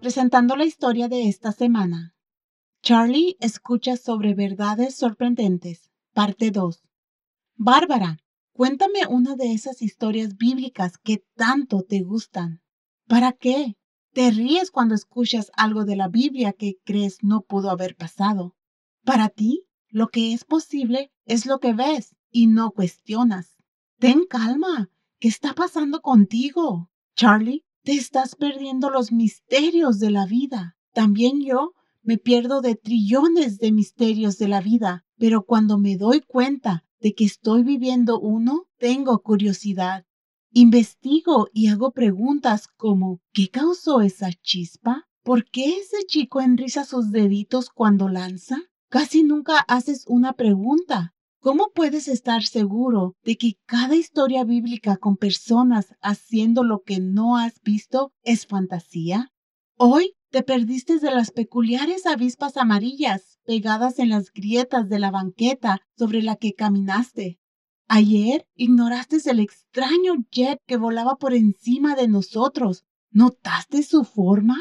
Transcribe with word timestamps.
Presentando 0.00 0.56
la 0.56 0.64
historia 0.64 1.08
de 1.08 1.28
esta 1.28 1.52
semana. 1.52 2.16
Charlie 2.82 3.36
escucha 3.38 3.96
sobre 3.96 4.34
verdades 4.34 4.96
sorprendentes, 4.96 5.90
parte 6.12 6.50
2. 6.50 6.82
Bárbara, 7.54 8.18
cuéntame 8.52 9.06
una 9.08 9.36
de 9.36 9.52
esas 9.52 9.82
historias 9.82 10.36
bíblicas 10.36 10.98
que 10.98 11.22
tanto 11.36 11.82
te 11.82 12.00
gustan. 12.00 12.62
¿Para 13.06 13.32
qué? 13.32 13.76
Te 14.12 14.32
ríes 14.32 14.72
cuando 14.72 14.96
escuchas 14.96 15.52
algo 15.56 15.84
de 15.84 15.94
la 15.94 16.08
Biblia 16.08 16.52
que 16.52 16.78
crees 16.84 17.18
no 17.22 17.42
pudo 17.42 17.70
haber 17.70 17.94
pasado. 17.94 18.56
Para 19.04 19.28
ti, 19.28 19.66
lo 19.88 20.08
que 20.08 20.32
es 20.32 20.44
posible 20.44 21.12
es 21.24 21.46
lo 21.46 21.60
que 21.60 21.72
ves 21.72 22.16
y 22.30 22.48
no 22.48 22.72
cuestionas. 22.72 23.49
Ten 24.00 24.24
calma. 24.24 24.88
¿Qué 25.18 25.28
está 25.28 25.52
pasando 25.52 26.00
contigo? 26.00 26.90
Charlie, 27.14 27.66
te 27.82 27.92
estás 27.92 28.34
perdiendo 28.34 28.88
los 28.88 29.12
misterios 29.12 29.98
de 29.98 30.10
la 30.10 30.24
vida. 30.24 30.78
También 30.94 31.42
yo 31.42 31.74
me 32.00 32.16
pierdo 32.16 32.62
de 32.62 32.76
trillones 32.76 33.58
de 33.58 33.72
misterios 33.72 34.38
de 34.38 34.48
la 34.48 34.62
vida, 34.62 35.04
pero 35.18 35.44
cuando 35.44 35.76
me 35.76 35.98
doy 35.98 36.22
cuenta 36.22 36.86
de 36.98 37.12
que 37.14 37.26
estoy 37.26 37.62
viviendo 37.62 38.18
uno, 38.18 38.68
tengo 38.78 39.20
curiosidad. 39.20 40.06
Investigo 40.50 41.48
y 41.52 41.66
hago 41.66 41.92
preguntas 41.92 42.68
como 42.78 43.20
¿qué 43.34 43.50
causó 43.50 44.00
esa 44.00 44.32
chispa? 44.32 45.08
¿Por 45.22 45.44
qué 45.44 45.76
ese 45.76 46.06
chico 46.06 46.40
enriza 46.40 46.86
sus 46.86 47.10
deditos 47.10 47.68
cuando 47.68 48.08
lanza? 48.08 48.62
Casi 48.88 49.24
nunca 49.24 49.58
haces 49.68 50.06
una 50.08 50.32
pregunta. 50.32 51.14
¿Cómo 51.42 51.70
puedes 51.74 52.06
estar 52.06 52.42
seguro 52.42 53.16
de 53.24 53.38
que 53.38 53.54
cada 53.64 53.96
historia 53.96 54.44
bíblica 54.44 54.98
con 54.98 55.16
personas 55.16 55.94
haciendo 56.02 56.64
lo 56.64 56.82
que 56.82 57.00
no 57.00 57.38
has 57.38 57.62
visto 57.62 58.12
es 58.22 58.46
fantasía? 58.46 59.32
Hoy 59.78 60.16
te 60.28 60.42
perdiste 60.42 60.98
de 60.98 61.10
las 61.10 61.30
peculiares 61.30 62.04
avispas 62.04 62.58
amarillas 62.58 63.38
pegadas 63.46 63.98
en 63.98 64.10
las 64.10 64.30
grietas 64.32 64.90
de 64.90 64.98
la 64.98 65.10
banqueta 65.10 65.80
sobre 65.96 66.20
la 66.20 66.36
que 66.36 66.52
caminaste. 66.52 67.40
Ayer 67.88 68.46
ignoraste 68.54 69.16
el 69.24 69.40
extraño 69.40 70.16
jet 70.30 70.60
que 70.66 70.76
volaba 70.76 71.16
por 71.16 71.32
encima 71.32 71.94
de 71.96 72.06
nosotros. 72.06 72.84
¿Notaste 73.10 73.82
su 73.82 74.04
forma? 74.04 74.58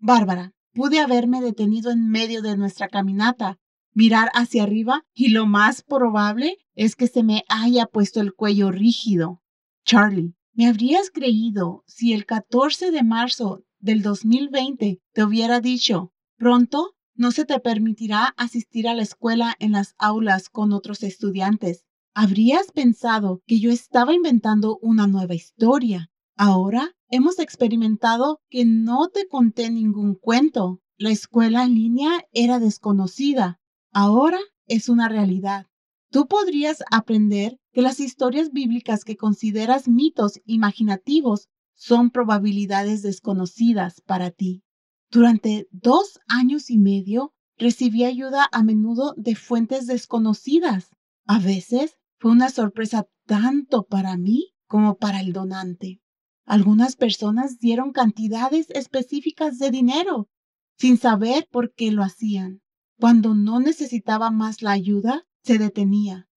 Bárbara, 0.00 0.52
pude 0.72 0.98
haberme 0.98 1.40
detenido 1.40 1.92
en 1.92 2.08
medio 2.08 2.42
de 2.42 2.56
nuestra 2.56 2.88
caminata, 2.88 3.60
mirar 3.98 4.30
hacia 4.32 4.62
arriba 4.62 5.02
y 5.12 5.30
lo 5.30 5.46
más 5.46 5.82
probable 5.82 6.56
es 6.76 6.94
que 6.94 7.08
se 7.08 7.24
me 7.24 7.42
haya 7.48 7.86
puesto 7.86 8.20
el 8.20 8.32
cuello 8.32 8.70
rígido. 8.70 9.42
Charlie, 9.84 10.36
¿me 10.52 10.68
habrías 10.68 11.10
creído 11.10 11.82
si 11.88 12.12
el 12.12 12.24
14 12.24 12.92
de 12.92 13.02
marzo 13.02 13.64
del 13.80 14.02
2020 14.02 15.00
te 15.12 15.24
hubiera 15.24 15.60
dicho, 15.60 16.12
pronto 16.36 16.94
no 17.16 17.32
se 17.32 17.44
te 17.44 17.58
permitirá 17.58 18.26
asistir 18.36 18.86
a 18.86 18.94
la 18.94 19.02
escuela 19.02 19.56
en 19.58 19.72
las 19.72 19.96
aulas 19.98 20.48
con 20.48 20.72
otros 20.72 21.02
estudiantes? 21.02 21.88
habrías 22.20 22.72
pensado 22.72 23.42
que 23.46 23.60
yo 23.60 23.70
estaba 23.70 24.12
inventando 24.12 24.78
una 24.82 25.06
nueva 25.06 25.36
historia. 25.36 26.10
Ahora 26.36 26.96
hemos 27.10 27.38
experimentado 27.38 28.40
que 28.50 28.64
no 28.64 29.08
te 29.08 29.28
conté 29.28 29.70
ningún 29.70 30.16
cuento. 30.16 30.80
La 30.96 31.10
escuela 31.10 31.62
en 31.62 31.74
línea 31.74 32.10
era 32.32 32.58
desconocida. 32.58 33.60
Ahora 34.00 34.38
es 34.68 34.88
una 34.88 35.08
realidad. 35.08 35.66
Tú 36.12 36.28
podrías 36.28 36.84
aprender 36.88 37.58
que 37.72 37.82
las 37.82 37.98
historias 37.98 38.52
bíblicas 38.52 39.02
que 39.02 39.16
consideras 39.16 39.88
mitos 39.88 40.40
imaginativos 40.44 41.48
son 41.74 42.12
probabilidades 42.12 43.02
desconocidas 43.02 44.00
para 44.02 44.30
ti. 44.30 44.62
Durante 45.10 45.66
dos 45.72 46.20
años 46.28 46.70
y 46.70 46.78
medio 46.78 47.34
recibí 47.56 48.04
ayuda 48.04 48.48
a 48.52 48.62
menudo 48.62 49.14
de 49.16 49.34
fuentes 49.34 49.88
desconocidas. 49.88 50.90
A 51.26 51.40
veces 51.40 51.96
fue 52.20 52.30
una 52.30 52.50
sorpresa 52.50 53.08
tanto 53.26 53.82
para 53.82 54.16
mí 54.16 54.54
como 54.68 54.96
para 54.96 55.22
el 55.22 55.32
donante. 55.32 56.00
Algunas 56.44 56.94
personas 56.94 57.58
dieron 57.58 57.90
cantidades 57.90 58.70
específicas 58.70 59.58
de 59.58 59.72
dinero 59.72 60.28
sin 60.76 60.98
saber 60.98 61.48
por 61.50 61.74
qué 61.74 61.90
lo 61.90 62.04
hacían. 62.04 62.62
Cuando 62.98 63.34
no 63.34 63.60
necesitaba 63.60 64.30
más 64.30 64.60
la 64.60 64.72
ayuda, 64.72 65.24
se 65.44 65.58
detenía. 65.58 66.28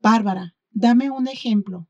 Bárbara, 0.00 0.54
dame 0.70 1.10
un 1.10 1.26
ejemplo. 1.26 1.88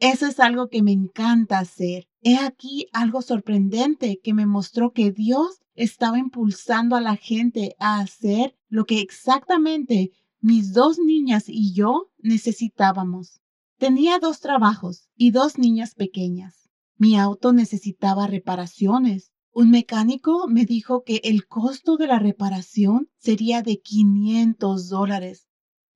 Eso 0.00 0.26
es 0.26 0.40
algo 0.40 0.68
que 0.68 0.82
me 0.82 0.92
encanta 0.92 1.58
hacer. 1.58 2.08
He 2.22 2.38
aquí 2.38 2.88
algo 2.92 3.22
sorprendente 3.22 4.18
que 4.22 4.34
me 4.34 4.46
mostró 4.46 4.92
que 4.92 5.12
Dios 5.12 5.60
estaba 5.74 6.18
impulsando 6.18 6.96
a 6.96 7.00
la 7.00 7.16
gente 7.16 7.76
a 7.78 8.00
hacer 8.00 8.56
lo 8.68 8.86
que 8.86 9.00
exactamente 9.00 10.10
mis 10.40 10.72
dos 10.72 10.98
niñas 10.98 11.44
y 11.46 11.72
yo 11.74 12.10
necesitábamos. 12.18 13.40
Tenía 13.78 14.18
dos 14.18 14.40
trabajos 14.40 15.08
y 15.14 15.30
dos 15.30 15.58
niñas 15.58 15.94
pequeñas. 15.94 16.70
Mi 16.96 17.18
auto 17.18 17.52
necesitaba 17.52 18.26
reparaciones. 18.26 19.32
Un 19.52 19.70
mecánico 19.70 20.46
me 20.48 20.64
dijo 20.64 21.02
que 21.02 21.20
el 21.24 21.46
costo 21.46 21.96
de 21.96 22.06
la 22.06 22.18
reparación 22.18 23.10
sería 23.18 23.62
de 23.62 23.80
500 23.80 24.88
dólares. 24.88 25.48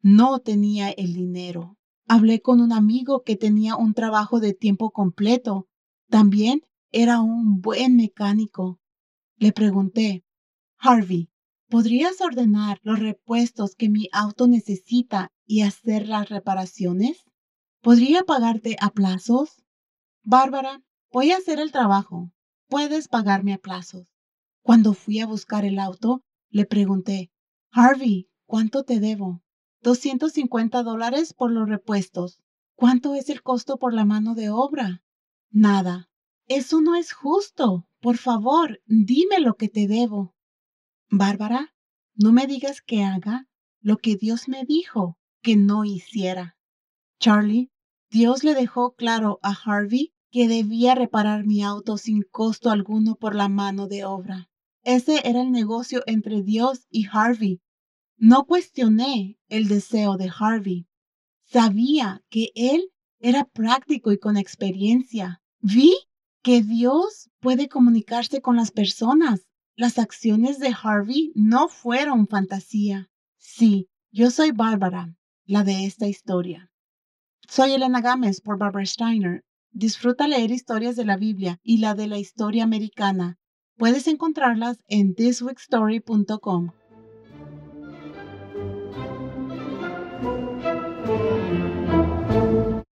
No 0.02 0.40
tenía 0.40 0.90
el 0.90 1.14
dinero. 1.14 1.76
Hablé 2.06 2.40
con 2.40 2.60
un 2.60 2.72
amigo 2.72 3.22
que 3.22 3.36
tenía 3.36 3.76
un 3.76 3.94
trabajo 3.94 4.40
de 4.40 4.54
tiempo 4.54 4.90
completo. 4.90 5.68
También 6.08 6.62
era 6.90 7.20
un 7.20 7.60
buen 7.60 7.96
mecánico. 7.96 8.80
Le 9.36 9.52
pregunté, 9.52 10.24
Harvey, 10.78 11.30
¿Podrías 11.74 12.20
ordenar 12.20 12.78
los 12.82 12.98
repuestos 12.98 13.74
que 13.74 13.88
mi 13.88 14.08
auto 14.12 14.46
necesita 14.46 15.32
y 15.46 15.62
hacer 15.62 16.06
las 16.08 16.28
reparaciones? 16.28 17.24
¿Podría 17.80 18.22
pagarte 18.22 18.76
a 18.80 18.90
plazos? 18.90 19.64
Bárbara, 20.22 20.82
voy 21.10 21.32
a 21.32 21.38
hacer 21.38 21.58
el 21.58 21.72
trabajo. 21.72 22.30
Puedes 22.74 23.06
pagarme 23.06 23.52
a 23.52 23.58
plazos. 23.58 24.08
Cuando 24.60 24.94
fui 24.94 25.20
a 25.20 25.28
buscar 25.28 25.64
el 25.64 25.78
auto, 25.78 26.24
le 26.50 26.66
pregunté, 26.66 27.30
Harvey, 27.70 28.28
¿cuánto 28.46 28.82
te 28.82 28.98
debo? 28.98 29.44
250 29.82 30.82
dólares 30.82 31.34
por 31.34 31.52
los 31.52 31.68
repuestos. 31.68 32.40
¿Cuánto 32.74 33.14
es 33.14 33.28
el 33.28 33.44
costo 33.44 33.76
por 33.76 33.94
la 33.94 34.04
mano 34.04 34.34
de 34.34 34.50
obra? 34.50 35.04
Nada. 35.52 36.10
Eso 36.48 36.80
no 36.80 36.96
es 36.96 37.12
justo. 37.12 37.86
Por 38.00 38.16
favor, 38.16 38.80
dime 38.86 39.38
lo 39.38 39.54
que 39.54 39.68
te 39.68 39.86
debo. 39.86 40.34
Bárbara, 41.08 41.76
no 42.16 42.32
me 42.32 42.48
digas 42.48 42.82
que 42.82 43.04
haga 43.04 43.46
lo 43.82 43.98
que 43.98 44.16
Dios 44.16 44.48
me 44.48 44.64
dijo 44.64 45.16
que 45.42 45.54
no 45.54 45.84
hiciera. 45.84 46.56
Charlie, 47.20 47.70
Dios 48.10 48.42
le 48.42 48.54
dejó 48.54 48.96
claro 48.96 49.38
a 49.42 49.54
Harvey 49.64 50.13
que 50.34 50.48
debía 50.48 50.96
reparar 50.96 51.46
mi 51.46 51.62
auto 51.62 51.96
sin 51.96 52.22
costo 52.22 52.70
alguno 52.70 53.14
por 53.14 53.36
la 53.36 53.48
mano 53.48 53.86
de 53.86 54.04
obra. 54.04 54.50
Ese 54.82 55.20
era 55.22 55.40
el 55.40 55.52
negocio 55.52 56.02
entre 56.06 56.42
Dios 56.42 56.88
y 56.90 57.06
Harvey. 57.06 57.60
No 58.16 58.44
cuestioné 58.44 59.38
el 59.48 59.68
deseo 59.68 60.16
de 60.16 60.32
Harvey. 60.36 60.88
Sabía 61.44 62.24
que 62.30 62.50
él 62.56 62.90
era 63.20 63.44
práctico 63.44 64.10
y 64.10 64.18
con 64.18 64.36
experiencia. 64.36 65.40
Vi 65.60 65.94
que 66.42 66.62
Dios 66.62 67.30
puede 67.38 67.68
comunicarse 67.68 68.40
con 68.40 68.56
las 68.56 68.72
personas 68.72 69.46
las 69.76 70.00
acciones 70.00 70.58
de 70.58 70.74
Harvey 70.82 71.30
no 71.36 71.68
fueron 71.68 72.26
fantasía. 72.26 73.08
Sí, 73.38 73.88
yo 74.10 74.32
soy 74.32 74.50
Bárbara, 74.50 75.14
la 75.44 75.62
de 75.62 75.84
esta 75.84 76.08
historia. 76.08 76.72
Soy 77.48 77.74
Elena 77.74 78.00
Gámez 78.00 78.40
por 78.40 78.58
Barbara 78.58 78.84
Steiner. 78.84 79.44
Disfruta 79.76 80.28
leer 80.28 80.52
historias 80.52 80.94
de 80.94 81.04
la 81.04 81.16
Biblia 81.16 81.58
y 81.64 81.78
la 81.78 81.96
de 81.96 82.06
la 82.06 82.16
historia 82.16 82.62
americana. 82.62 83.38
Puedes 83.76 84.06
encontrarlas 84.06 84.78
en 84.86 85.16
thisweekstory.com. 85.16 86.70